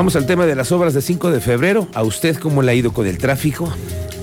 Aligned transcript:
Vamos 0.00 0.16
al 0.16 0.24
tema 0.24 0.46
de 0.46 0.54
las 0.54 0.72
obras 0.72 0.94
de 0.94 1.02
5 1.02 1.30
de 1.30 1.40
febrero. 1.42 1.86
¿A 1.92 2.02
usted 2.02 2.38
cómo 2.38 2.62
le 2.62 2.72
ha 2.72 2.74
ido 2.74 2.94
con 2.94 3.06
el 3.06 3.18
tráfico? 3.18 3.70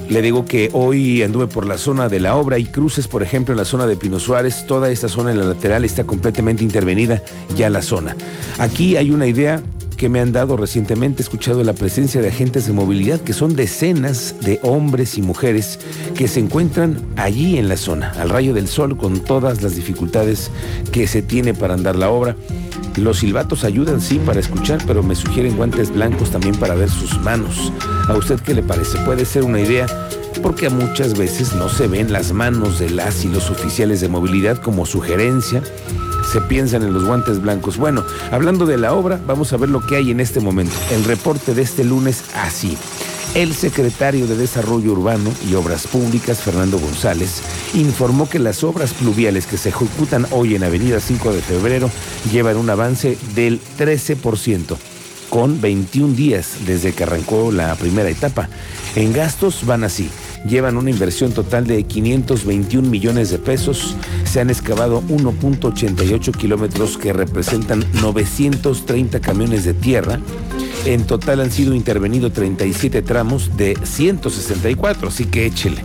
Le 0.09 0.23
digo 0.23 0.43
que 0.43 0.71
hoy 0.73 1.21
anduve 1.21 1.45
por 1.45 1.67
la 1.67 1.77
zona 1.77 2.09
de 2.09 2.19
la 2.19 2.35
obra 2.35 2.57
y 2.57 2.65
cruces, 2.65 3.07
por 3.07 3.21
ejemplo, 3.21 3.53
en 3.53 3.59
la 3.59 3.63
zona 3.63 3.85
de 3.85 3.95
Pino 3.95 4.19
Suárez. 4.19 4.65
Toda 4.65 4.89
esta 4.89 5.07
zona 5.07 5.29
en 5.29 5.37
la 5.37 5.45
lateral 5.45 5.85
está 5.85 6.03
completamente 6.03 6.63
intervenida 6.63 7.21
ya 7.55 7.69
la 7.69 7.83
zona. 7.83 8.15
Aquí 8.57 8.97
hay 8.97 9.11
una 9.11 9.27
idea 9.27 9.61
que 9.97 10.09
me 10.09 10.19
han 10.19 10.31
dado 10.31 10.57
recientemente. 10.57 11.21
He 11.21 11.25
escuchado 11.25 11.63
la 11.63 11.73
presencia 11.73 12.21
de 12.21 12.29
agentes 12.29 12.65
de 12.65 12.73
movilidad, 12.73 13.21
que 13.21 13.33
son 13.33 13.55
decenas 13.55 14.33
de 14.41 14.59
hombres 14.63 15.15
y 15.19 15.21
mujeres 15.21 15.77
que 16.15 16.27
se 16.27 16.39
encuentran 16.39 17.03
allí 17.17 17.59
en 17.59 17.69
la 17.69 17.77
zona, 17.77 18.13
al 18.17 18.31
rayo 18.31 18.55
del 18.55 18.67
sol, 18.67 18.97
con 18.97 19.19
todas 19.19 19.61
las 19.61 19.75
dificultades 19.75 20.49
que 20.91 21.05
se 21.05 21.21
tiene 21.21 21.53
para 21.53 21.75
andar 21.75 21.95
la 21.95 22.09
obra. 22.09 22.35
Los 22.97 23.19
silbatos 23.19 23.63
ayudan, 23.63 24.01
sí, 24.01 24.19
para 24.19 24.39
escuchar, 24.39 24.83
pero 24.87 25.03
me 25.03 25.15
sugieren 25.15 25.55
guantes 25.55 25.93
blancos 25.93 26.31
también 26.31 26.55
para 26.55 26.75
ver 26.75 26.89
sus 26.89 27.19
manos. 27.21 27.71
¿A 28.07 28.13
usted 28.15 28.39
qué 28.39 28.53
le 28.53 28.63
parece? 28.63 28.97
Puede 28.99 29.23
ser 29.25 29.43
una 29.43 29.61
idea 29.61 29.85
porque 30.41 30.69
muchas 30.69 31.17
veces 31.17 31.53
no 31.53 31.69
se 31.69 31.87
ven 31.87 32.11
las 32.11 32.31
manos 32.31 32.79
de 32.79 32.89
las 32.89 33.23
y 33.23 33.29
los 33.29 33.49
oficiales 33.49 34.01
de 34.01 34.09
movilidad 34.09 34.57
como 34.57 34.85
sugerencia. 34.85 35.61
Se 36.31 36.41
piensan 36.41 36.83
en 36.83 36.93
los 36.93 37.05
guantes 37.05 37.41
blancos. 37.41 37.77
Bueno, 37.77 38.03
hablando 38.31 38.65
de 38.65 38.77
la 38.77 38.93
obra, 38.93 39.19
vamos 39.25 39.53
a 39.53 39.57
ver 39.57 39.69
lo 39.69 39.85
que 39.85 39.95
hay 39.95 40.11
en 40.11 40.19
este 40.19 40.39
momento. 40.39 40.73
El 40.91 41.03
reporte 41.05 41.53
de 41.53 41.61
este 41.61 41.83
lunes 41.83 42.23
así. 42.35 42.77
El 43.37 43.53
secretario 43.53 44.25
de 44.25 44.35
Desarrollo 44.35 44.93
Urbano 44.93 45.31
y 45.47 45.53
Obras 45.53 45.85
Públicas, 45.85 46.41
Fernando 46.41 46.79
González, 46.79 47.43
informó 47.75 48.27
que 48.27 48.39
las 48.39 48.63
obras 48.63 48.95
pluviales 48.95 49.45
que 49.45 49.57
se 49.57 49.69
ejecutan 49.69 50.25
hoy 50.31 50.55
en 50.55 50.63
Avenida 50.63 50.99
5 50.99 51.33
de 51.33 51.41
Febrero 51.43 51.91
llevan 52.31 52.57
un 52.57 52.67
avance 52.67 53.15
del 53.35 53.61
13% 53.77 54.75
con 55.29 55.61
21 55.61 56.15
días 56.15 56.65
desde 56.65 56.93
que 56.93 57.03
arrancó 57.03 57.51
la 57.51 57.75
primera 57.75 58.09
etapa. 58.09 58.49
En 58.95 59.13
gastos 59.13 59.67
van 59.67 59.83
así. 59.83 60.09
Llevan 60.49 60.75
una 60.75 60.89
inversión 60.89 61.31
total 61.31 61.67
de 61.67 61.83
521 61.83 62.89
millones 62.89 63.29
de 63.29 63.37
pesos. 63.37 63.95
Se 64.23 64.39
han 64.39 64.49
excavado 64.49 65.03
1.88 65.09 66.35
kilómetros 66.35 66.97
que 66.97 67.13
representan 67.13 67.85
930 68.01 69.19
camiones 69.19 69.63
de 69.63 69.75
tierra. 69.75 70.19
En 70.85 71.05
total 71.05 71.41
han 71.41 71.51
sido 71.51 71.73
intervenidos 71.73 72.33
37 72.33 73.01
tramos 73.01 73.57
de 73.57 73.77
164, 73.83 75.09
así 75.09 75.25
que 75.25 75.45
échele. 75.45 75.81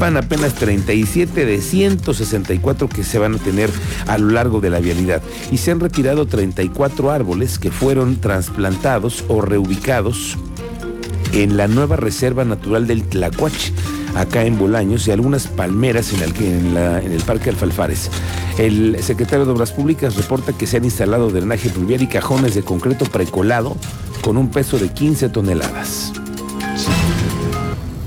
Van 0.00 0.16
apenas 0.16 0.54
37 0.54 1.44
de 1.44 1.60
164 1.60 2.88
que 2.88 3.04
se 3.04 3.18
van 3.18 3.34
a 3.34 3.38
tener 3.38 3.70
a 4.06 4.18
lo 4.18 4.30
largo 4.30 4.60
de 4.60 4.70
la 4.70 4.80
vialidad. 4.80 5.22
Y 5.50 5.58
se 5.58 5.70
han 5.70 5.80
retirado 5.80 6.26
34 6.26 7.10
árboles 7.10 7.58
que 7.58 7.70
fueron 7.70 8.16
trasplantados 8.16 9.24
o 9.28 9.42
reubicados 9.42 10.38
en 11.32 11.56
la 11.56 11.68
nueva 11.68 11.96
Reserva 11.96 12.44
Natural 12.44 12.86
del 12.86 13.04
Tlacuache, 13.04 13.72
acá 14.14 14.44
en 14.44 14.58
Bolaños, 14.58 15.06
y 15.06 15.12
algunas 15.12 15.46
palmeras 15.46 16.12
en 16.12 16.22
el, 16.22 16.34
en 16.36 17.12
el 17.12 17.22
Parque 17.22 17.50
Alfalfares. 17.50 18.10
El 18.58 19.02
secretario 19.02 19.46
de 19.46 19.52
Obras 19.52 19.72
Públicas 19.72 20.16
reporta 20.16 20.52
que 20.52 20.66
se 20.66 20.76
han 20.76 20.84
instalado 20.84 21.30
drenaje 21.30 21.70
pluvial 21.70 22.02
y 22.02 22.06
cajones 22.06 22.54
de 22.54 22.62
concreto 22.62 23.06
precolado 23.06 23.76
con 24.22 24.36
un 24.36 24.48
peso 24.48 24.78
de 24.78 24.88
15 24.88 25.28
toneladas. 25.30 26.12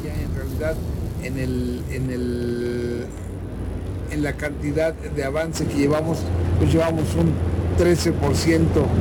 en 0.05 0.35
realidad, 0.35 0.75
en, 1.22 1.38
el, 1.38 1.81
en, 1.91 2.09
el, 2.09 3.05
en 4.11 4.23
la 4.23 4.33
cantidad 4.33 4.94
de 4.94 5.23
avance 5.23 5.66
que 5.66 5.77
llevamos, 5.77 6.19
pues 6.57 6.72
llevamos 6.72 7.03
un 7.16 7.33
13% 7.77 8.13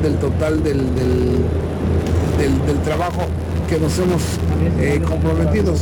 del 0.03 0.17
total 0.17 0.62
del, 0.65 0.79
del, 0.95 1.45
trabajo 2.84 3.22
que 3.69 3.78
nos 3.78 3.99
hemos 3.99 4.22
eh, 4.78 5.00
comprometido 5.06 5.72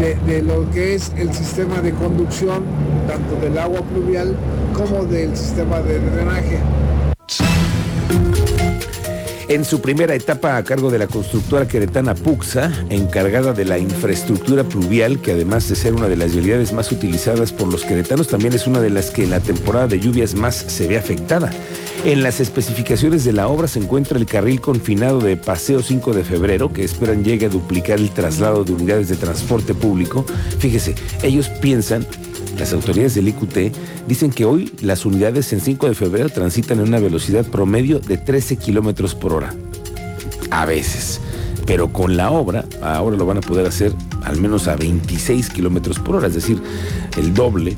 de, 0.00 0.14
de, 0.26 0.42
lo 0.42 0.70
que 0.70 0.94
es 0.94 1.12
el 1.18 1.34
sistema 1.34 1.82
de 1.82 1.92
conducción, 1.92 2.62
tanto 3.06 3.36
del 3.44 3.58
agua 3.58 3.82
pluvial 3.82 4.34
como 4.72 5.04
del 5.04 5.36
sistema 5.36 5.80
de 5.80 5.98
drenaje. 5.98 6.60
En 9.54 9.64
su 9.64 9.80
primera 9.80 10.16
etapa 10.16 10.56
a 10.56 10.64
cargo 10.64 10.90
de 10.90 10.98
la 10.98 11.06
constructora 11.06 11.68
queretana 11.68 12.16
Puxa, 12.16 12.72
encargada 12.90 13.52
de 13.52 13.64
la 13.64 13.78
infraestructura 13.78 14.64
pluvial, 14.64 15.20
que 15.20 15.30
además 15.30 15.68
de 15.68 15.76
ser 15.76 15.94
una 15.94 16.08
de 16.08 16.16
las 16.16 16.32
vialidades 16.32 16.72
más 16.72 16.90
utilizadas 16.90 17.52
por 17.52 17.68
los 17.68 17.84
queretanos, 17.84 18.26
también 18.26 18.52
es 18.52 18.66
una 18.66 18.80
de 18.80 18.90
las 18.90 19.12
que 19.12 19.22
en 19.22 19.30
la 19.30 19.38
temporada 19.38 19.86
de 19.86 20.00
lluvias 20.00 20.34
más 20.34 20.56
se 20.56 20.88
ve 20.88 20.98
afectada. 20.98 21.52
En 22.04 22.24
las 22.24 22.40
especificaciones 22.40 23.22
de 23.24 23.32
la 23.32 23.46
obra 23.46 23.68
se 23.68 23.78
encuentra 23.78 24.18
el 24.18 24.26
carril 24.26 24.60
confinado 24.60 25.20
de 25.20 25.36
Paseo 25.36 25.84
5 25.84 26.14
de 26.14 26.24
Febrero, 26.24 26.72
que 26.72 26.82
esperan 26.82 27.22
llegue 27.22 27.46
a 27.46 27.48
duplicar 27.48 28.00
el 28.00 28.10
traslado 28.10 28.64
de 28.64 28.72
unidades 28.72 29.08
de 29.08 29.14
transporte 29.14 29.72
público. 29.72 30.26
Fíjese, 30.58 30.96
ellos 31.22 31.48
piensan 31.48 32.04
las 32.58 32.72
autoridades 32.72 33.14
del 33.14 33.28
IQT 33.28 33.74
dicen 34.06 34.30
que 34.30 34.44
hoy 34.44 34.72
las 34.80 35.04
unidades 35.06 35.52
en 35.52 35.60
5 35.60 35.88
de 35.88 35.94
febrero 35.94 36.28
transitan 36.28 36.78
en 36.78 36.88
una 36.88 37.00
velocidad 37.00 37.44
promedio 37.44 37.98
de 37.98 38.16
13 38.16 38.56
kilómetros 38.56 39.14
por 39.14 39.32
hora. 39.32 39.54
A 40.50 40.66
veces. 40.66 41.20
Pero 41.66 41.92
con 41.92 42.16
la 42.16 42.30
obra, 42.30 42.64
ahora 42.82 43.16
lo 43.16 43.26
van 43.26 43.38
a 43.38 43.40
poder 43.40 43.66
hacer 43.66 43.92
al 44.22 44.40
menos 44.40 44.68
a 44.68 44.76
26 44.76 45.50
kilómetros 45.50 45.98
por 45.98 46.16
hora, 46.16 46.28
es 46.28 46.34
decir, 46.34 46.60
el 47.16 47.32
doble 47.34 47.76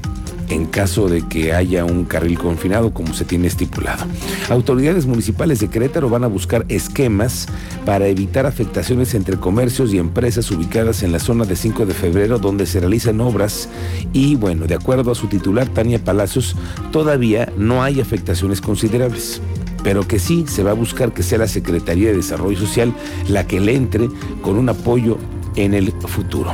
en 0.48 0.66
caso 0.66 1.08
de 1.08 1.26
que 1.26 1.52
haya 1.52 1.84
un 1.84 2.04
carril 2.04 2.38
confinado 2.38 2.92
como 2.92 3.14
se 3.14 3.24
tiene 3.24 3.48
estipulado. 3.48 4.04
Autoridades 4.48 5.06
municipales 5.06 5.60
de 5.60 5.68
Querétaro 5.68 6.08
van 6.08 6.24
a 6.24 6.28
buscar 6.28 6.64
esquemas 6.68 7.46
para 7.84 8.06
evitar 8.06 8.46
afectaciones 8.46 9.14
entre 9.14 9.36
comercios 9.36 9.92
y 9.92 9.98
empresas 9.98 10.50
ubicadas 10.50 11.02
en 11.02 11.12
la 11.12 11.18
zona 11.18 11.44
de 11.44 11.56
5 11.56 11.86
de 11.86 11.94
febrero 11.94 12.38
donde 12.38 12.66
se 12.66 12.80
realizan 12.80 13.20
obras 13.20 13.68
y 14.12 14.36
bueno, 14.36 14.66
de 14.66 14.74
acuerdo 14.74 15.12
a 15.12 15.14
su 15.14 15.26
titular 15.26 15.68
Tania 15.68 16.02
Palacios, 16.02 16.56
todavía 16.92 17.52
no 17.56 17.82
hay 17.82 18.00
afectaciones 18.00 18.60
considerables 18.60 19.40
pero 19.82 20.08
que 20.08 20.18
sí 20.18 20.46
se 20.48 20.64
va 20.64 20.72
a 20.72 20.74
buscar 20.74 21.12
que 21.12 21.22
sea 21.22 21.38
la 21.38 21.46
Secretaría 21.46 22.08
de 22.08 22.16
Desarrollo 22.16 22.58
Social 22.58 22.92
la 23.28 23.46
que 23.46 23.60
le 23.60 23.76
entre 23.76 24.08
con 24.42 24.56
un 24.56 24.68
apoyo 24.68 25.16
en 25.54 25.74
el 25.74 25.92
futuro. 25.92 26.52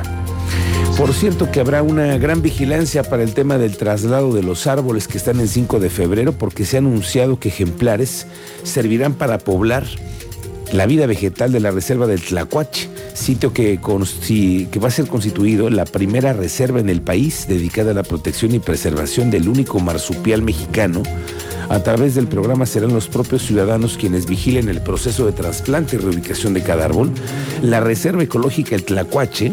Por 0.97 1.14
cierto 1.14 1.50
que 1.50 1.60
habrá 1.60 1.82
una 1.82 2.16
gran 2.19 2.42
vigilancia 2.42 3.03
para 3.03 3.22
el 3.22 3.34
tema 3.34 3.58
del 3.58 3.76
traslado 3.76 4.32
de 4.32 4.42
los 4.42 4.66
árboles 4.66 5.08
que 5.08 5.19
están 5.19 5.41
en 5.41 5.48
5 5.48 5.80
de 5.80 5.91
febrero 5.91 6.32
porque 6.32 6.64
se 6.64 6.76
ha 6.76 6.80
anunciado 6.80 7.41
que 7.41 7.48
ejemplares 7.48 8.26
servirán 8.62 9.14
para 9.14 9.38
poblar 9.38 9.84
la 10.72 10.86
vida 10.86 11.06
vegetal 11.06 11.52
de 11.52 11.60
la 11.60 11.70
reserva 11.70 12.06
del 12.06 12.22
Tlacuache, 12.22 12.88
sitio 13.14 13.52
que, 13.52 13.78
va 13.78 14.88
a 14.88 14.91
ser 14.91 15.06
constituido 15.06 15.69
la 15.70 15.84
primera 15.84 16.32
reserva 16.32 16.81
en 16.81 16.88
el 16.88 17.02
país 17.02 17.47
dedicada 17.47 17.91
a 17.91 17.94
la 17.94 18.02
protección 18.02 18.54
y 18.54 18.58
preservación 18.58 19.31
del 19.31 19.48
único 19.48 19.81
marsupial 19.81 20.42
mexicano. 20.42 21.02
A 21.69 21.81
través 21.81 22.14
del 22.14 22.26
programa 22.26 22.66
serán 22.66 22.92
los 22.92 23.08
propios 23.08 23.42
ciudadanos 23.42 23.97
quienes 23.98 24.26
vigilen 24.26 24.69
el 24.69 24.82
proceso 24.82 25.26
de 25.26 25.32
trasplante 25.32 25.97
y 25.97 25.98
reubicación 25.98 26.54
de 26.54 26.62
cada 26.62 26.84
árbol. 26.84 27.10
La 27.62 27.81
Reserva 27.81 28.22
Ecológica 28.22 28.75
El 28.75 28.84
Tlacuache 28.84 29.52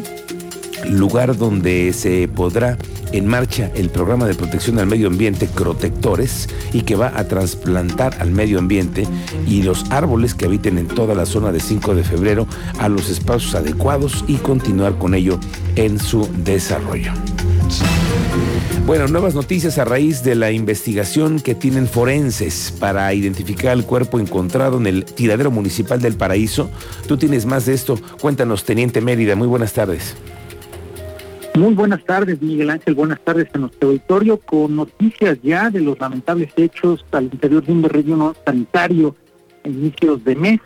lugar 0.90 1.38
donde 1.38 1.94
se 1.94 2.28
podrá 2.28 2.78
en 3.12 3.26
marcha 3.26 3.72
el 3.76 3.90
programa 3.90 4.28
de 4.28 4.36
protección 4.36 4.80
al 4.80 4.88
medio 4.88 5.08
ambiente 5.08 5.48
Protectores 5.48 6.48
y 6.74 6.82
que 6.82 6.96
va 6.96 7.12
a 7.16 7.28
trasplantar 7.28 8.16
al 8.20 8.32
medio 8.32 8.60
ambiente 8.60 9.08
y 9.48 9.64
los 9.64 9.90
árboles 9.92 10.34
que 10.34 10.46
habiten 10.46 10.78
en 10.78 10.88
toda 10.88 11.16
la 11.16 11.26
zona 11.26 11.52
de 11.52 11.60
5 11.60 11.96
de 11.96 12.04
febrero 12.04 12.48
a 12.80 12.90
los 12.90 13.10
espacios 13.10 13.56
adecuados 13.56 14.24
y 14.28 14.36
continuar 14.36 14.98
con 14.98 15.14
ello 15.14 15.40
en 15.76 16.00
su 16.00 16.30
desarrollo. 16.44 17.12
Bueno, 18.86 19.08
nuevas 19.08 19.36
noticias 19.36 19.78
a 19.78 19.86
raíz 19.86 20.24
de 20.24 20.34
la 20.34 20.52
investigación 20.52 21.40
que 21.40 21.54
tienen 21.54 21.88
forenses 21.88 22.74
para 22.80 23.14
identificar 23.14 23.74
el 23.74 23.86
cuerpo 23.86 24.20
encontrado 24.20 24.80
en 24.80 24.88
el 24.88 25.06
tiradero 25.06 25.52
municipal 25.52 26.02
del 26.02 26.16
Paraíso. 26.16 26.72
Tú 27.08 27.16
tienes 27.16 27.46
más 27.46 27.68
de 27.68 27.76
esto. 27.76 28.00
Cuéntanos, 28.20 28.64
Teniente 28.64 29.00
Mérida. 29.00 29.36
Muy 29.36 29.48
buenas 29.48 29.74
tardes. 29.74 30.16
Muy 31.56 31.74
buenas 31.74 32.04
tardes, 32.06 32.42
Miguel 32.42 32.70
Ángel. 32.70 32.96
Buenas 32.96 33.20
tardes 33.22 33.48
a 33.54 33.58
nuestro 33.58 33.90
auditorio 33.90 34.40
con 34.40 34.76
noticias 34.76 35.38
ya 35.44 35.70
de 35.70 35.82
los 35.82 36.00
lamentables 36.00 36.54
hechos 36.56 37.06
al 37.12 37.26
interior 37.26 37.64
de 37.64 37.72
un 37.72 37.84
relleno 37.84 38.36
sanitario 38.46 39.16
en 39.64 39.74
inicios 39.74 40.24
de 40.24 40.36
mes. 40.36 40.60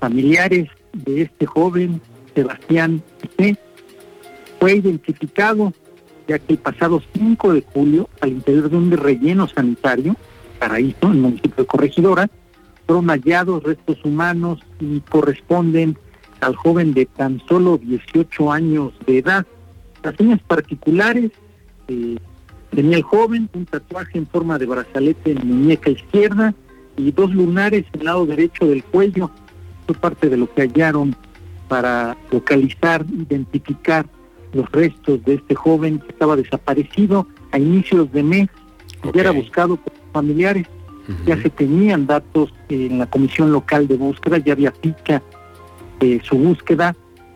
Familiares 0.00 0.68
de 0.92 1.22
este 1.22 1.46
joven, 1.46 2.00
Sebastián 2.34 3.02
C., 3.36 3.56
fue 4.58 4.74
identificado 4.74 5.72
ya 6.26 6.38
que 6.38 6.54
el 6.54 6.58
pasado 6.58 7.02
5 7.14 7.54
de 7.54 7.64
julio, 7.72 8.08
al 8.20 8.30
interior 8.30 8.70
de 8.70 8.76
un 8.76 8.90
relleno 8.90 9.48
sanitario, 9.48 10.16
Paraíso, 10.58 11.06
en 11.06 11.12
el 11.12 11.18
municipio 11.18 11.56
de 11.56 11.66
Corregidora, 11.66 12.30
fueron 12.86 13.08
hallados 13.08 13.62
restos 13.62 13.98
humanos 14.04 14.60
y 14.80 15.00
corresponden 15.00 15.96
al 16.40 16.56
joven 16.56 16.94
de 16.94 17.06
tan 17.06 17.40
solo 17.48 17.78
18 17.78 18.52
años 18.52 18.92
de 19.06 19.18
edad 19.18 19.46
las 20.02 20.16
señas 20.16 20.40
particulares, 20.46 21.30
eh, 21.88 22.16
tenía 22.74 22.96
el 22.96 23.02
joven 23.02 23.48
un 23.54 23.66
tatuaje 23.66 24.18
en 24.18 24.26
forma 24.26 24.58
de 24.58 24.66
brazalete 24.66 25.32
en 25.32 25.46
muñeca 25.46 25.90
izquierda 25.90 26.54
y 26.96 27.10
dos 27.12 27.32
lunares 27.32 27.84
en 27.92 28.00
el 28.00 28.06
lado 28.06 28.26
derecho 28.26 28.66
del 28.66 28.84
cuello. 28.84 29.30
fue 29.86 29.94
parte 29.96 30.28
de 30.28 30.36
lo 30.36 30.52
que 30.52 30.62
hallaron 30.62 31.16
para 31.68 32.16
localizar, 32.30 33.04
identificar 33.10 34.06
los 34.52 34.70
restos 34.72 35.24
de 35.24 35.34
este 35.34 35.54
joven 35.54 35.98
que 36.00 36.08
estaba 36.08 36.36
desaparecido 36.36 37.26
a 37.52 37.58
inicios 37.58 38.10
de 38.12 38.22
mes, 38.22 38.48
ya 39.14 39.20
era 39.20 39.30
buscado 39.30 39.76
por 39.76 39.92
familiares, 40.12 40.66
ya 41.26 41.40
se 41.40 41.50
tenían 41.50 42.06
datos 42.06 42.52
en 42.68 42.98
la 42.98 43.06
comisión 43.06 43.52
local 43.52 43.88
de 43.88 43.96
búsqueda, 43.96 44.38
ya 44.38 44.52
había 44.52 44.72
ficha 44.72 45.22
de 45.98 46.20
su 46.24 46.36
búsqueda, 46.36 46.94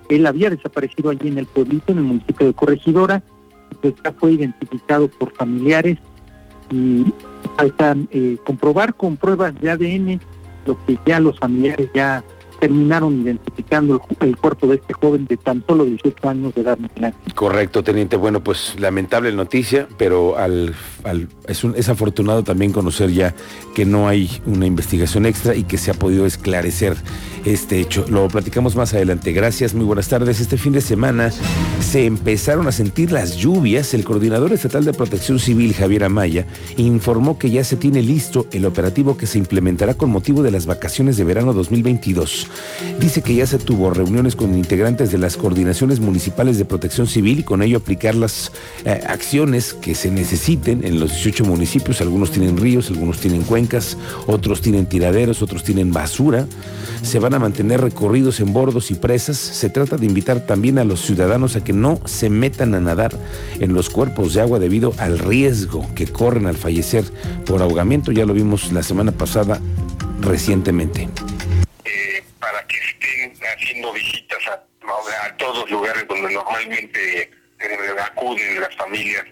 él 0.08 0.26
había 0.26 0.50
desaparecido 0.50 1.10
allí 1.10 1.28
en 1.28 1.38
el 1.38 1.46
pueblito, 1.46 1.92
en 1.92 1.98
el 1.98 2.04
municipio 2.04 2.46
de 2.46 2.54
Corregidora, 2.54 3.22
pues 3.80 3.94
ya 4.02 4.12
fue 4.12 4.32
identificado 4.32 5.08
por 5.08 5.32
familiares 5.32 5.98
y 6.70 7.04
faltan 7.56 8.08
eh, 8.10 8.36
comprobar 8.44 8.94
con 8.94 9.16
pruebas 9.16 9.58
de 9.60 9.70
ADN 9.70 10.20
lo 10.66 10.82
que 10.86 10.98
ya 11.06 11.20
los 11.20 11.38
familiares 11.38 11.90
ya 11.94 12.24
terminaron 12.64 13.20
identificando 13.20 14.00
el, 14.20 14.38
cuerpo 14.38 14.66
de 14.68 14.76
este 14.76 14.94
joven 14.94 15.26
de 15.26 15.36
tan 15.36 15.62
solo 15.66 15.84
18 15.84 16.28
años 16.30 16.54
de 16.54 16.62
edad. 16.62 16.78
Correcto, 17.34 17.84
teniente. 17.84 18.16
Bueno, 18.16 18.42
pues 18.42 18.80
lamentable 18.80 19.30
noticia, 19.32 19.86
pero 19.98 20.38
al, 20.38 20.74
es, 21.46 21.62
un, 21.62 21.74
es 21.76 21.90
afortunado 21.90 22.42
también 22.42 22.72
conocer 22.72 23.10
ya 23.10 23.34
que 23.74 23.84
no 23.84 24.08
hay 24.08 24.40
una 24.46 24.64
investigación 24.64 25.26
extra 25.26 25.54
y 25.54 25.64
que 25.64 25.76
se 25.76 25.90
ha 25.90 25.94
podido 25.94 26.24
esclarecer 26.24 26.96
este 27.44 27.80
hecho. 27.80 28.06
Lo 28.08 28.28
platicamos 28.28 28.76
más 28.76 28.94
adelante. 28.94 29.32
Gracias, 29.32 29.74
muy 29.74 29.84
buenas 29.84 30.08
tardes. 30.08 30.40
Este 30.40 30.56
fin 30.56 30.72
de 30.72 30.80
semana 30.80 31.30
se 31.80 32.06
empezaron 32.06 32.66
a 32.66 32.72
sentir 32.72 33.12
las 33.12 33.36
lluvias. 33.36 33.92
El 33.92 34.04
coordinador 34.04 34.54
estatal 34.54 34.86
de 34.86 34.94
protección 34.94 35.38
civil, 35.38 35.74
Javier 35.74 36.04
Amaya, 36.04 36.46
informó 36.78 37.38
que 37.38 37.50
ya 37.50 37.62
se 37.62 37.76
tiene 37.76 38.00
listo 38.00 38.46
el 38.52 38.64
operativo 38.64 39.18
que 39.18 39.26
se 39.26 39.36
implementará 39.36 39.92
con 39.92 40.08
motivo 40.08 40.42
de 40.42 40.50
las 40.50 40.64
vacaciones 40.64 41.18
de 41.18 41.24
verano 41.24 41.52
2022. 41.52 42.48
Dice 43.00 43.22
que 43.22 43.34
ya 43.34 43.46
se 43.46 43.58
tuvo 43.58 43.90
reuniones 43.90 44.36
con 44.36 44.56
integrantes 44.56 45.10
de 45.10 45.18
las 45.18 45.36
coordinaciones 45.36 46.00
municipales 46.00 46.58
de 46.58 46.64
protección 46.64 47.06
civil 47.06 47.40
y 47.40 47.42
con 47.42 47.62
ello 47.62 47.78
aplicar 47.78 48.14
las 48.14 48.52
eh, 48.84 49.00
acciones 49.06 49.74
que 49.74 49.94
se 49.94 50.10
necesiten 50.10 50.84
en 50.84 51.00
los 51.00 51.10
18 51.10 51.44
municipios. 51.44 52.00
Algunos 52.00 52.30
tienen 52.30 52.56
ríos, 52.56 52.88
algunos 52.90 53.18
tienen 53.18 53.42
cuencas, 53.42 53.96
otros 54.26 54.60
tienen 54.60 54.86
tiraderos, 54.86 55.42
otros 55.42 55.64
tienen 55.64 55.92
basura. 55.92 56.46
Se 57.02 57.18
van 57.18 57.34
a 57.34 57.38
mantener 57.38 57.80
recorridos 57.80 58.40
en 58.40 58.52
bordos 58.52 58.90
y 58.90 58.94
presas. 58.94 59.36
Se 59.36 59.68
trata 59.68 59.96
de 59.96 60.06
invitar 60.06 60.40
también 60.40 60.78
a 60.78 60.84
los 60.84 61.00
ciudadanos 61.00 61.56
a 61.56 61.64
que 61.64 61.72
no 61.72 62.00
se 62.04 62.30
metan 62.30 62.74
a 62.74 62.80
nadar 62.80 63.18
en 63.60 63.74
los 63.74 63.90
cuerpos 63.90 64.34
de 64.34 64.40
agua 64.40 64.58
debido 64.58 64.94
al 64.98 65.18
riesgo 65.18 65.86
que 65.94 66.06
corren 66.06 66.46
al 66.46 66.56
fallecer 66.56 67.04
por 67.44 67.62
ahogamiento. 67.62 68.12
Ya 68.12 68.24
lo 68.24 68.34
vimos 68.34 68.72
la 68.72 68.82
semana 68.82 69.12
pasada 69.12 69.60
recientemente 70.20 71.08
visitas 73.92 74.38
a, 74.48 74.64
todos 75.36 75.58
los 75.60 75.70
lugares 75.70 76.06
donde 76.06 76.32
normalmente 76.32 77.22
eh, 77.22 77.96
acuden 78.00 78.60
las 78.60 78.74
familias, 78.76 79.24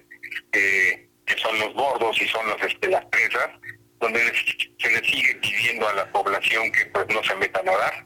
que 0.50 1.08
son 1.36 1.58
los 1.58 1.74
bordos 1.74 2.20
y 2.20 2.26
son 2.28 2.46
los, 2.48 2.60
este, 2.62 2.88
las 2.88 3.04
presas, 3.06 3.50
donde 4.02 4.20
se 4.78 4.90
les 4.90 5.06
sigue 5.08 5.34
pidiendo 5.36 5.88
a 5.88 5.94
la 5.94 6.10
población 6.10 6.70
que 6.72 6.86
pues 6.86 7.06
no 7.08 7.22
se 7.22 7.34
metan 7.36 7.68
a 7.68 7.72
nadar, 7.72 8.04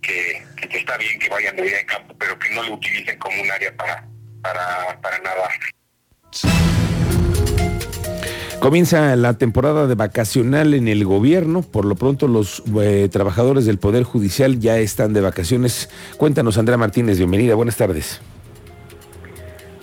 que, 0.00 0.42
está 0.70 0.96
bien 0.96 1.18
que 1.18 1.28
vayan 1.28 1.54
de 1.56 1.62
día 1.62 1.76
de 1.76 1.86
campo, 1.86 2.16
pero 2.18 2.38
que 2.38 2.50
no 2.50 2.62
lo 2.62 2.74
utilicen 2.74 3.18
como 3.18 3.40
un 3.42 3.50
área 3.50 3.76
para, 3.76 4.08
para 4.42 5.18
nadar. 5.18 5.50
Comienza 8.64 9.14
la 9.14 9.34
temporada 9.34 9.86
de 9.86 9.94
vacacional 9.94 10.72
en 10.72 10.88
el 10.88 11.04
gobierno. 11.04 11.60
Por 11.60 11.84
lo 11.84 11.96
pronto 11.96 12.28
los 12.28 12.62
eh, 12.80 13.10
trabajadores 13.12 13.66
del 13.66 13.76
Poder 13.76 14.04
Judicial 14.04 14.58
ya 14.58 14.78
están 14.78 15.12
de 15.12 15.20
vacaciones. 15.20 15.90
Cuéntanos, 16.16 16.56
Andrea 16.56 16.78
Martínez, 16.78 17.18
bienvenida. 17.18 17.56
Buenas 17.56 17.76
tardes. 17.76 18.22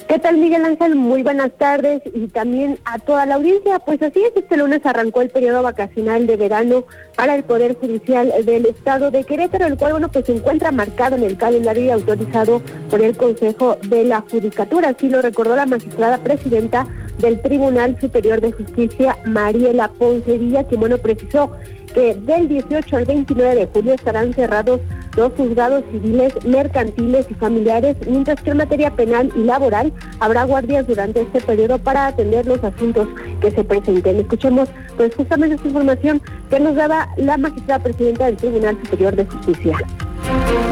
¿Qué 0.10 0.18
tal, 0.18 0.38
Miguel 0.38 0.66
Ángel? 0.66 0.96
Muy 0.96 1.22
buenas 1.22 1.52
tardes 1.60 2.02
y 2.12 2.28
también 2.30 2.80
a 2.84 2.98
toda 2.98 3.28
la 3.28 3.36
audiencia. 3.36 3.78
Pues 3.78 4.02
así 4.02 4.20
es, 4.24 4.32
este 4.36 4.58
lunes 4.58 4.84
arrancó 4.84 5.22
el 5.22 5.30
periodo 5.30 5.62
vacacional 5.62 6.26
de 6.26 6.38
verano 6.38 6.86
para 7.16 7.36
el 7.36 7.44
Poder 7.44 7.76
Judicial 7.76 8.34
del 8.44 8.66
Estado 8.66 9.12
de 9.12 9.24
Querétaro, 9.24 9.68
el 9.68 9.78
cual, 9.78 9.92
bueno, 9.92 10.12
pues 10.12 10.26
se 10.26 10.36
encuentra 10.36 10.72
marcado 10.72 11.18
en 11.18 11.24
el 11.24 11.38
calendario 11.38 11.86
y 11.86 11.90
autorizado 11.92 12.64
por 12.90 13.00
el 13.00 13.16
Consejo 13.16 13.78
de 13.84 14.06
la 14.06 14.22
Judicatura. 14.22 14.90
Así 14.90 15.08
lo 15.08 15.22
recordó 15.22 15.56
la 15.56 15.68
magistrada 15.68 16.18
presidenta 16.18 16.88
del 17.20 17.42
Tribunal 17.42 18.00
Superior 18.00 18.42
de 18.42 18.52
Justicia, 18.52 19.18
Mariela 19.26 19.90
Poncevilla, 19.90 20.64
que 20.64 20.76
bueno, 20.76 20.98
precisó 20.98 21.52
que 21.94 22.16
del 22.16 22.48
18 22.48 22.98
al 22.98 23.06
29 23.06 23.56
de 23.56 23.66
julio 23.68 23.94
estarán 23.94 24.34
cerrados 24.34 24.80
los 25.18 25.34
juzgados 25.34 25.84
civiles, 25.92 26.34
mercantiles 26.46 27.26
y 27.30 27.34
familiares, 27.34 27.98
mientras 28.08 28.42
que 28.42 28.52
en 28.52 28.58
materia 28.58 28.92
penal 28.92 29.32
y 29.36 29.40
laboral 29.44 29.92
habrá 30.20 30.46
guardias 30.46 30.88
durante 30.88 31.22
este 31.22 31.42
periodo 31.42 31.78
para 31.80 32.08
atender 32.08 32.46
los 32.46 32.64
asuntos 32.64 33.08
que 33.42 33.52
se 33.52 33.64
presenten. 33.64 34.22
Escuchemos 34.22 34.70
pues 34.96 35.14
justamente 35.16 35.56
esta 35.56 35.68
información 35.68 36.22
que 36.50 36.60
nos 36.60 36.76
daba 36.76 37.10
la 37.18 37.38
magistrada 37.38 37.84
presidenta 37.84 38.26
del 38.26 38.38
Tribunal 38.38 38.78
Superior 38.84 39.16
de 39.16 39.26
Justicia. 39.26 39.78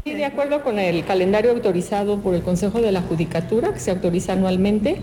Sí, 0.05 0.13
de 0.13 0.25
acuerdo 0.25 0.63
con 0.63 0.79
el 0.79 1.03
calendario 1.03 1.51
autorizado 1.51 2.19
por 2.19 2.33
el 2.33 2.41
Consejo 2.41 2.81
de 2.81 2.91
la 2.91 3.01
Judicatura, 3.01 3.73
que 3.73 3.79
se 3.79 3.91
autoriza 3.91 4.33
anualmente, 4.33 5.01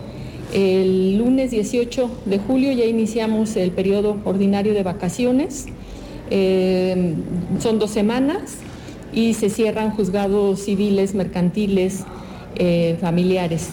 el 0.52 1.18
lunes 1.18 1.50
18 1.50 2.10
de 2.24 2.38
julio 2.38 2.72
ya 2.72 2.84
iniciamos 2.84 3.56
el 3.56 3.70
periodo 3.70 4.18
ordinario 4.24 4.74
de 4.74 4.82
vacaciones. 4.82 5.66
Eh, 6.30 7.14
son 7.58 7.78
dos 7.78 7.90
semanas 7.90 8.58
y 9.12 9.34
se 9.34 9.50
cierran 9.50 9.90
juzgados 9.90 10.60
civiles, 10.60 11.14
mercantiles, 11.14 12.04
eh, 12.56 12.96
familiares. 13.00 13.70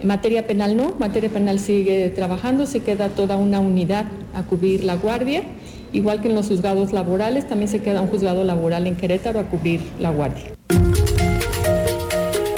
En 0.00 0.08
materia 0.08 0.46
penal 0.46 0.76
no, 0.76 0.94
materia 0.98 1.30
penal 1.30 1.58
sigue 1.58 2.10
trabajando, 2.10 2.66
se 2.66 2.80
queda 2.80 3.08
toda 3.08 3.36
una 3.36 3.60
unidad 3.60 4.06
a 4.34 4.42
cubrir 4.42 4.84
la 4.84 4.96
guardia, 4.96 5.42
igual 5.92 6.20
que 6.20 6.28
en 6.28 6.34
los 6.34 6.48
juzgados 6.48 6.92
laborales, 6.92 7.48
también 7.48 7.68
se 7.68 7.80
queda 7.80 8.02
un 8.02 8.08
juzgado 8.08 8.44
laboral 8.44 8.86
en 8.86 8.96
Querétaro 8.96 9.40
a 9.40 9.44
cubrir 9.44 9.80
la 9.98 10.10
guardia. 10.10 10.52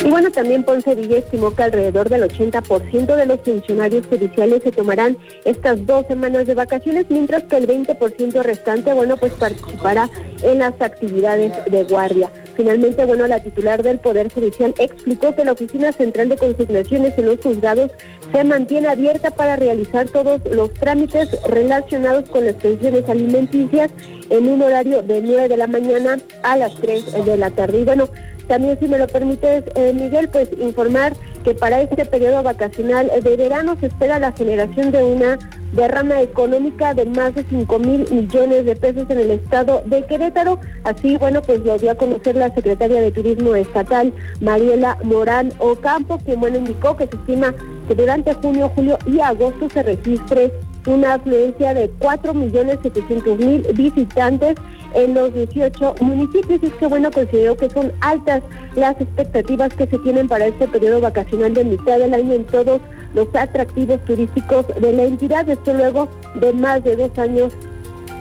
Y 0.08 0.10
bueno, 0.10 0.30
también 0.30 0.64
Ponce 0.64 0.94
Villa 0.94 1.18
estimó 1.18 1.54
que 1.54 1.64
alrededor 1.64 2.08
del 2.08 2.22
80% 2.22 3.14
de 3.14 3.26
los 3.26 3.40
funcionarios 3.42 4.06
judiciales 4.06 4.62
se 4.62 4.72
tomarán 4.72 5.18
estas 5.44 5.84
dos 5.84 6.06
semanas 6.06 6.46
de 6.46 6.54
vacaciones, 6.54 7.04
mientras 7.10 7.42
que 7.42 7.58
el 7.58 7.66
20% 7.66 8.42
restante, 8.42 8.94
bueno, 8.94 9.18
pues 9.18 9.34
participará 9.34 10.08
en 10.42 10.60
las 10.60 10.80
actividades 10.80 11.52
de 11.70 11.84
guardia. 11.84 12.30
Finalmente, 12.56 13.04
bueno, 13.04 13.26
la 13.26 13.42
titular 13.42 13.82
del 13.82 13.98
Poder 13.98 14.32
Judicial 14.32 14.74
explicó 14.78 15.34
que 15.36 15.44
la 15.44 15.52
Oficina 15.52 15.92
Central 15.92 16.30
de 16.30 16.38
Consignaciones 16.38 17.12
en 17.18 17.26
los 17.26 17.40
juzgados 17.42 17.90
se 18.32 18.44
mantiene 18.44 18.88
abierta 18.88 19.30
para 19.30 19.56
realizar 19.56 20.08
todos 20.08 20.40
los 20.50 20.72
trámites 20.72 21.28
relacionados 21.42 22.30
con 22.30 22.46
las 22.46 22.54
pensiones 22.54 23.06
alimenticias 23.10 23.90
en 24.30 24.48
un 24.48 24.62
horario 24.62 25.02
de 25.02 25.20
9 25.20 25.48
de 25.48 25.56
la 25.58 25.66
mañana 25.66 26.18
a 26.42 26.56
las 26.56 26.74
3 26.76 27.26
de 27.26 27.36
la 27.36 27.50
tarde. 27.50 27.84
Bueno, 27.84 28.08
también, 28.48 28.78
si 28.80 28.88
me 28.88 28.98
lo 28.98 29.06
permites, 29.06 29.64
eh, 29.74 29.92
Miguel, 29.94 30.28
pues 30.30 30.48
informar 30.58 31.12
que 31.44 31.54
para 31.54 31.82
este 31.82 32.04
periodo 32.06 32.42
vacacional 32.42 33.10
de 33.22 33.36
verano 33.36 33.76
se 33.78 33.86
espera 33.86 34.18
la 34.18 34.32
generación 34.32 34.90
de 34.90 35.04
una 35.04 35.38
derrama 35.72 36.22
económica 36.22 36.94
de 36.94 37.04
más 37.04 37.34
de 37.34 37.44
5 37.44 37.78
mil 37.78 38.10
millones 38.10 38.64
de 38.64 38.74
pesos 38.74 39.04
en 39.10 39.18
el 39.20 39.30
estado 39.32 39.82
de 39.84 40.04
Querétaro. 40.06 40.58
Así, 40.84 41.16
bueno, 41.18 41.42
pues 41.42 41.60
lo 41.60 41.78
dio 41.78 41.90
a 41.90 41.94
conocer 41.94 42.36
la 42.36 42.52
secretaria 42.54 43.00
de 43.02 43.12
Turismo 43.12 43.54
Estatal, 43.54 44.12
Mariela 44.40 44.96
Morán 45.04 45.52
Ocampo, 45.58 46.18
quien, 46.24 46.40
bueno, 46.40 46.56
indicó 46.58 46.96
que 46.96 47.06
se 47.06 47.16
estima 47.16 47.54
que 47.86 47.94
durante 47.94 48.32
junio, 48.34 48.70
julio 48.74 48.98
y 49.06 49.20
agosto 49.20 49.68
se 49.70 49.82
registre 49.82 50.52
una 50.88 51.14
afluencia 51.14 51.74
de 51.74 51.90
4.700.000 51.98 53.74
visitantes 53.74 54.56
en 54.94 55.14
los 55.14 55.32
18 55.34 55.96
municipios. 56.00 56.62
Es 56.62 56.72
que 56.74 56.86
bueno, 56.86 57.10
considero 57.10 57.56
que 57.56 57.70
son 57.70 57.92
altas 58.00 58.42
las 58.74 59.00
expectativas 59.00 59.72
que 59.74 59.86
se 59.86 59.98
tienen 59.98 60.28
para 60.28 60.46
este 60.46 60.66
periodo 60.66 61.00
vacacional 61.00 61.54
de 61.54 61.64
mitad 61.64 61.98
del 61.98 62.14
año 62.14 62.32
en 62.32 62.44
todos 62.44 62.80
los 63.14 63.28
atractivos 63.34 64.02
turísticos 64.04 64.66
de 64.80 64.92
la 64.92 65.04
entidad. 65.04 65.48
Esto 65.48 65.74
luego 65.74 66.08
de 66.34 66.52
más 66.52 66.82
de 66.84 66.96
dos 66.96 67.16
años 67.18 67.52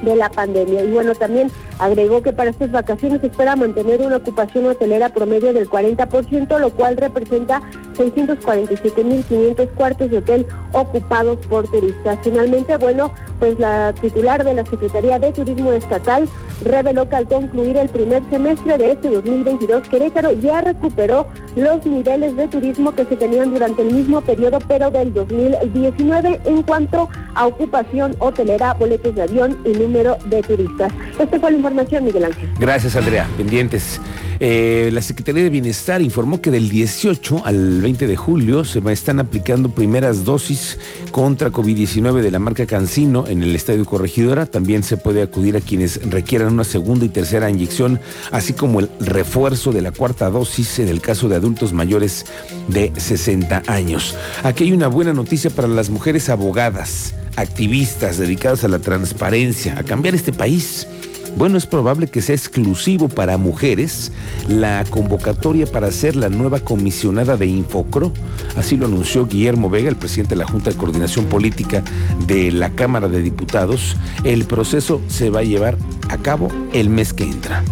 de 0.02 0.16
la 0.16 0.30
pandemia. 0.30 0.84
Y 0.84 0.92
bueno, 0.92 1.16
también 1.16 1.50
agregó 1.80 2.22
que 2.22 2.34
para 2.34 2.50
estas 2.50 2.72
vacaciones 2.72 3.24
espera 3.24 3.56
mantener 3.56 4.02
una 4.02 4.18
ocupación 4.18 4.66
hotelera 4.66 5.10
promedio 5.10 5.54
del 5.54 5.70
40%, 5.70 6.60
lo 6.60 6.70
cual 6.72 6.98
representa 6.98 7.62
647.500 7.96 9.70
cuartos 9.76 10.10
de 10.10 10.18
hotel 10.18 10.48
ocupados 10.74 11.38
por 11.48 11.68
turistas. 11.70 12.20
Finalmente, 12.24 12.78
bueno, 12.78 13.12
pues 13.40 13.60
la 13.60 13.94
titular 13.94 14.44
de 14.44 14.54
la 14.54 14.66
Secretaría 14.66 15.20
de 15.20 15.32
Turismo 15.32 15.72
Estatal 15.72 16.28
reveló 16.64 17.08
que 17.08 17.16
al 17.16 17.28
concluir 17.28 17.78
el 17.78 17.90
primer 17.90 18.24
semestre 18.30 18.78
de 18.78 18.92
este 18.92 19.10
2022, 19.10 19.88
Querétaro 19.90 20.32
ya 20.34 20.62
recuperó 20.62 21.28
los 21.56 21.86
niveles 21.86 22.36
de 22.36 22.48
turismo 22.48 22.94
que 22.94 23.06
se 23.06 23.16
tenían 23.16 23.54
durante 23.54 23.82
el 23.82 23.94
mismo 23.94 24.22
periodo, 24.22 24.60
pero 24.68 24.90
del 24.92 25.14
2019 25.14 26.42
en 26.46 26.64
cuanto 26.64 27.10
a 27.36 27.48
ocupación 27.48 28.16
hotelera, 28.20 28.74
boletos 28.74 29.14
de 29.16 29.22
avión 29.22 29.58
y 29.66 29.70
número 29.70 30.18
de 30.26 30.42
turistas. 30.42 30.92
Esta 31.20 31.40
fue 31.40 31.52
la 31.52 31.58
Miguel 31.74 32.26
Ángel. 32.26 32.50
Gracias, 32.60 32.96
Andrea. 32.96 33.28
Pendientes. 33.38 34.00
Eh, 34.40 34.92
la 34.94 35.02
Secretaría 35.02 35.44
de 35.44 35.50
Bienestar 35.50 36.02
informó 36.02 36.42
que 36.42 36.52
del 36.52 36.70
18 36.70 37.42
al 37.44 37.82
20 37.82 38.06
de 38.06 38.16
julio 38.16 38.66
se 38.66 38.80
están 38.92 39.20
aplicando 39.20 39.70
primeras 39.70 40.26
dosis 40.26 40.78
contra 41.12 41.52
COVID-19 41.52 42.22
de 42.22 42.32
la 42.32 42.38
marca 42.38 42.68
Cancino 42.68 43.26
en 43.28 43.42
el 43.42 43.56
Estadio 43.56 43.86
Corregidora. 43.86 44.46
También 44.46 44.84
se 44.84 44.98
puede 44.98 45.24
acudir 45.24 45.58
a 45.58 45.62
quienes 45.62 46.08
requieran 46.10 46.54
una 46.54 46.64
segunda 46.64 47.06
y 47.06 47.10
tercera 47.10 47.50
inyección, 47.50 48.00
así 48.32 48.54
como 48.54 48.80
el 48.80 48.90
refuerzo 49.00 49.72
de 49.72 49.82
la 49.82 49.92
cuarta 49.92 50.30
dosis 50.30 50.80
en 50.80 50.88
el 50.88 51.02
caso 51.02 51.28
de 51.30 51.36
adultos 51.36 51.74
mayores 51.74 52.26
de 52.68 52.92
60 52.96 53.64
años. 53.68 54.16
Aquí 54.44 54.66
hay 54.66 54.72
una 54.72 54.88
buena 54.88 55.14
noticia 55.14 55.50
para 55.50 55.68
las 55.68 55.90
mujeres 55.90 56.30
abogadas, 56.30 57.14
activistas 57.36 58.18
dedicadas 58.18 58.64
a 58.64 58.68
la 58.68 58.80
transparencia, 58.80 59.78
a 59.80 59.84
cambiar 59.84 60.16
este 60.16 60.34
país. 60.34 60.88
Bueno, 61.38 61.60
es 61.60 61.68
probable 61.68 62.08
que 62.08 62.24
sea 62.24 62.34
exclusivo 62.34 63.10
para 63.10 63.38
mujeres 63.38 64.12
la 64.50 64.84
convocatoria 64.90 65.68
para 65.68 65.92
ser 65.92 66.16
la 66.16 66.30
nueva 66.30 66.60
comisionada 66.60 67.38
de 67.38 67.46
Infocro. 67.46 68.12
Así 68.56 68.76
lo 68.76 68.88
anunció 68.88 69.28
Guillermo 69.28 69.70
Vega, 69.70 69.88
el 69.88 69.98
presidente 69.98 70.34
de 70.34 70.40
la 70.40 70.48
Junta 70.48 70.72
de 70.72 70.78
Coordinación 70.78 71.26
Política 71.26 71.84
de 72.26 72.52
la 72.52 72.72
Cámara 72.72 73.08
de 73.08 73.22
Diputados. 73.22 73.96
El 74.24 74.46
proceso 74.46 75.00
se 75.10 75.30
va 75.30 75.42
a 75.42 75.44
llevar 75.44 75.78
a 76.10 76.18
cabo 76.18 76.48
el 76.74 76.90
mes 76.90 77.14
que 77.14 77.26
entra. 77.26 77.64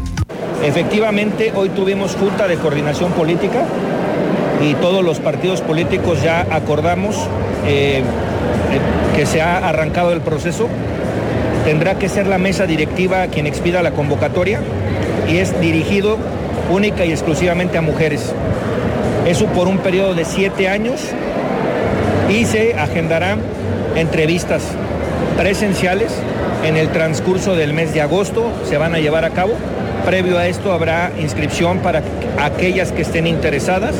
Efectivamente, 0.63 1.51
hoy 1.55 1.69
tuvimos 1.69 2.15
Junta 2.15 2.47
de 2.47 2.57
Coordinación 2.57 3.13
Política 3.13 3.65
y 4.61 4.75
todos 4.75 5.03
los 5.03 5.19
partidos 5.19 5.61
políticos 5.61 6.21
ya 6.21 6.41
acordamos 6.51 7.15
eh, 7.65 7.97
eh, 7.97 8.03
que 9.15 9.25
se 9.25 9.41
ha 9.41 9.67
arrancado 9.67 10.13
el 10.13 10.21
proceso 10.21 10.69
tendrá 11.65 11.95
que 11.95 12.07
ser 12.07 12.27
la 12.27 12.37
mesa 12.37 12.67
directiva 12.67 13.25
quien 13.27 13.47
expida 13.47 13.81
la 13.81 13.91
convocatoria 13.91 14.61
y 15.27 15.37
es 15.37 15.59
dirigido 15.59 16.17
única 16.71 17.05
y 17.05 17.11
exclusivamente 17.11 17.77
a 17.77 17.81
mujeres. 17.81 18.33
Eso 19.27 19.47
por 19.47 19.67
un 19.67 19.79
periodo 19.79 20.13
de 20.13 20.23
siete 20.23 20.69
años 20.69 21.01
y 22.29 22.45
se 22.45 22.75
agendarán 22.75 23.39
entrevistas 23.95 24.63
presenciales 25.37 26.13
en 26.63 26.77
el 26.77 26.89
transcurso 26.89 27.55
del 27.55 27.73
mes 27.73 27.93
de 27.93 28.01
agosto, 28.01 28.51
se 28.63 28.77
van 28.77 28.93
a 28.93 28.99
llevar 28.99 29.25
a 29.25 29.31
cabo. 29.31 29.53
Previo 30.05 30.37
a 30.37 30.47
esto 30.47 30.71
habrá 30.71 31.11
inscripción 31.19 31.79
para 31.79 32.03
aquellas 32.39 32.91
que 32.91 33.01
estén 33.01 33.25
interesadas 33.25 33.95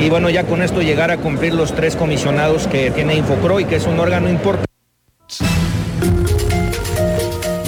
y 0.00 0.10
bueno, 0.10 0.30
ya 0.30 0.44
con 0.44 0.62
esto 0.62 0.82
llegar 0.82 1.12
a 1.12 1.16
cumplir 1.16 1.54
los 1.54 1.74
tres 1.74 1.94
comisionados 1.94 2.66
que 2.66 2.90
tiene 2.90 3.14
Infocro 3.14 3.60
y 3.60 3.64
que 3.64 3.76
es 3.76 3.86
un 3.86 4.00
órgano 4.00 4.28
importante. 4.28 4.67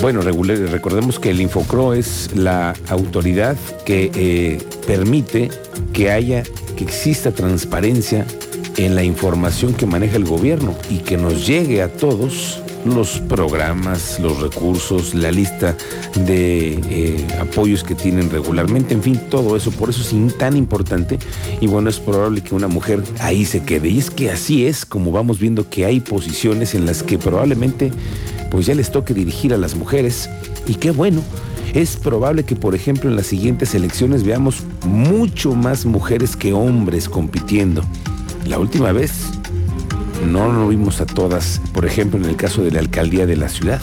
Bueno, 0.01 0.23
recordemos 0.23 1.21
que 1.21 1.29
el 1.29 1.43
Infocro 1.43 1.93
es 1.93 2.31
la 2.35 2.75
autoridad 2.89 3.57
que 3.85 4.11
eh, 4.15 4.59
permite 4.87 5.51
que 5.93 6.11
haya, 6.11 6.43
que 6.75 6.85
exista 6.85 7.33
transparencia 7.33 8.25
en 8.79 8.95
la 8.95 9.05
información 9.05 9.75
que 9.75 9.85
maneja 9.85 10.17
el 10.17 10.25
gobierno 10.25 10.75
y 10.89 10.99
que 10.99 11.19
nos 11.19 11.47
llegue 11.47 11.83
a 11.83 11.93
todos 11.93 12.63
los 12.87 13.21
programas, 13.21 14.19
los 14.21 14.41
recursos, 14.41 15.15
la 15.15 15.31
lista 15.31 15.77
de 16.15 16.81
eh, 16.89 17.27
apoyos 17.39 17.85
que 17.85 17.95
tienen 17.95 18.31
regularmente, 18.31 18.95
en 18.95 19.03
fin, 19.03 19.21
todo 19.29 19.55
eso. 19.55 19.71
Por 19.71 19.91
eso 19.91 20.01
es 20.01 20.39
tan 20.39 20.57
importante 20.57 21.19
y 21.61 21.67
bueno, 21.67 21.91
es 21.91 21.99
probable 21.99 22.41
que 22.41 22.55
una 22.55 22.69
mujer 22.69 23.03
ahí 23.19 23.45
se 23.45 23.63
quede. 23.65 23.89
Y 23.89 23.99
es 23.99 24.11
que 24.11 24.31
así 24.31 24.67
es 24.67 24.87
como 24.87 25.13
vamos 25.13 25.39
viendo 25.39 25.69
que 25.69 25.85
hay 25.85 26.01
posiciones 26.01 26.75
en 26.75 26.87
las 26.87 27.03
que 27.03 27.19
probablemente 27.19 27.93
pues 28.51 28.67
ya 28.67 28.75
les 28.75 28.91
toque 28.91 29.15
dirigir 29.15 29.55
a 29.55 29.59
las 29.59 29.75
mujeres. 29.75 30.29
Y 30.67 30.75
qué 30.75 30.91
bueno, 30.91 31.23
es 31.75 31.97
probable 31.97 32.45
que, 32.45 32.57
por 32.57 32.75
ejemplo, 32.75 33.09
en 33.09 33.17
las 33.17 33.27
siguientes 33.27 33.75
elecciones 33.75 34.25
veamos 34.25 34.63
mucho 34.85 35.55
más 35.55 35.87
mujeres 35.87 36.37
que 36.37 36.53
hombres 36.53 37.09
compitiendo. 37.09 37.83
La 38.47 38.59
última 38.59 38.93
vez 38.93 39.13
no 40.27 40.53
lo 40.53 40.69
vimos 40.69 41.01
a 41.01 41.07
todas, 41.07 41.61
por 41.73 41.87
ejemplo, 41.87 42.19
en 42.19 42.25
el 42.25 42.37
caso 42.37 42.63
de 42.63 42.73
la 42.73 42.81
alcaldía 42.81 43.27
de 43.27 43.37
la 43.37 43.49
ciudad. 43.49 43.81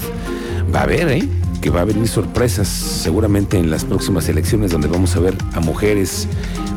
Va 0.73 0.81
a 0.81 0.83
haber, 0.83 1.09
¿eh? 1.09 1.27
Que 1.61 1.69
va 1.69 1.81
a 1.81 1.85
venir 1.85 2.07
sorpresas 2.07 2.67
seguramente 2.67 3.57
en 3.57 3.71
las 3.71 3.85
próximas 3.85 4.27
elecciones 4.29 4.71
donde 4.71 4.87
vamos 4.87 5.15
a 5.15 5.19
ver 5.19 5.35
a 5.53 5.59
mujeres 5.59 6.27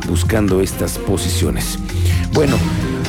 buscando 0.07 0.61
estas 0.61 0.97
posiciones. 0.97 1.77
Bueno, 2.33 2.57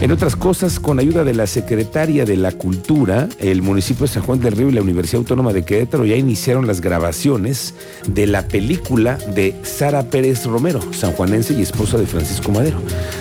en 0.03 0.11
otras 0.11 0.35
cosas, 0.35 0.81
con 0.81 0.99
ayuda 0.99 1.23
de 1.23 1.33
la 1.33 1.47
Secretaria 1.47 2.25
de 2.25 2.37
la 2.37 2.51
Cultura, 2.51 3.29
el 3.39 3.63
municipio 3.63 4.05
de 4.05 4.13
San 4.13 4.25
Juan 4.25 4.41
del 4.41 4.57
Río 4.57 4.69
y 4.69 4.73
la 4.73 4.83
Universidad 4.83 5.21
Autónoma 5.21 5.53
de 5.53 5.65
Querétaro 5.65 6.05
ya 6.05 6.17
iniciaron 6.17 6.67
las 6.67 6.81
grabaciones 6.81 7.75
de 8.09 8.27
la 8.27 8.49
película 8.49 9.17
de 9.33 9.55
Sara 9.63 10.03
Pérez 10.03 10.45
Romero, 10.45 10.81
sanjuanense 10.93 11.55
y 11.55 11.63
esposa 11.63 11.99
de 11.99 12.07
Francisco 12.07 12.51
Madero, 12.51 12.79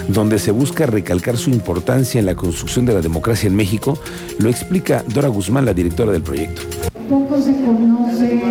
donde 0.07 0.39
se 0.39 0.49
busca 0.49 0.87
recalcar 0.87 1.37
su 1.37 1.51
importancia 1.51 2.17
en 2.17 2.25
la 2.25 2.33
construcción 2.33 2.87
de 2.87 2.95
la 2.95 3.01
democracia 3.01 3.45
en 3.45 3.55
México, 3.55 3.99
lo 4.39 4.49
explica 4.49 5.03
Dora 5.13 5.27
Guzmán, 5.27 5.65
la 5.65 5.75
directora 5.75 6.11
del 6.11 6.23
proyecto. 6.23 6.63
Poco 7.07 7.39
se 7.39 7.53
conoce 7.63 8.41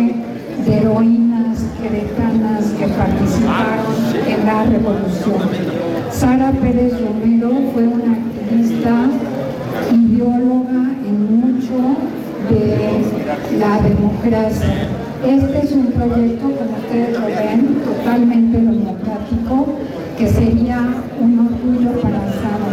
de 0.65 0.73
heroínas 0.73 1.59
queretanas 1.81 2.63
que 2.79 2.87
participaron 2.87 3.91
en 4.25 4.45
la 4.45 4.63
revolución 4.63 5.81
Sara 6.21 6.51
Pérez 6.51 6.93
Romero 7.01 7.51
fue 7.73 7.87
una 7.87 8.00
la 13.57 13.81
democracia. 13.81 14.87
Este 15.25 15.65
es 15.65 15.71
un 15.71 15.87
proyecto, 15.87 16.43
como 16.43 16.77
ustedes 16.77 17.19
lo 17.19 17.25
ven, 17.27 17.77
totalmente 17.83 18.57
democrático, 18.57 19.65
que 20.17 20.27
sería 20.27 20.79
un 21.19 21.39
orgullo 21.39 22.01
para 22.01 22.19
Sara. 22.41 22.71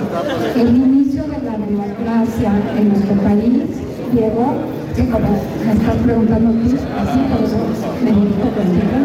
El 0.57 0.69
inicio 0.77 1.23
de 1.25 1.38
la 1.45 1.59
democracia 1.59 2.53
en 2.77 2.88
nuestro 2.88 3.15
país, 3.23 3.62
Diego, 4.12 4.55
que 4.97 5.05
como 5.11 5.29
me 5.65 5.73
estás 5.73 5.97
preguntando 6.03 6.50
tú, 6.50 6.75
así 6.75 7.19
por 7.31 7.45
eso 7.45 7.59
me 8.03 8.11
dirijo 8.11 8.49
contigo, 8.57 8.99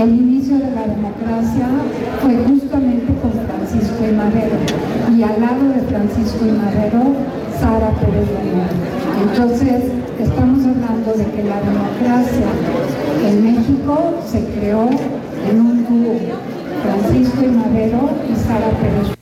el 0.00 0.08
inicio 0.08 0.58
de 0.58 0.70
la 0.70 0.86
democracia 0.86 1.66
fue 2.22 2.36
justamente 2.46 3.12
con 3.20 3.32
Francisco 3.46 4.04
y 4.08 4.12
Madero. 4.12 4.56
Y 5.16 5.22
al 5.22 5.40
lado 5.40 5.62
de 5.74 5.80
Francisco 5.88 6.46
y 6.46 6.52
Madero, 6.52 7.02
Sara 7.58 7.90
Pérez 8.00 8.28
Entonces, 9.22 10.05
estamos 10.22 10.64
hablando 10.64 11.12
de 11.12 11.24
que 11.26 11.44
la 11.44 11.60
democracia 11.60 12.46
en 13.26 13.42
México 13.44 14.14
se 14.26 14.44
creó 14.44 14.88
en 15.48 15.60
un 15.60 15.84
dúo, 15.84 16.16
Francisco 16.82 17.44
y 17.44 17.48
Madero 17.48 18.10
y 18.30 18.34
Sara 18.36 18.70
Pérez 18.80 19.15